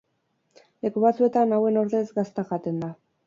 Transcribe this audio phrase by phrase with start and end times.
[0.85, 2.93] Leku batzuetan, hauen ordez, gazta jaten da.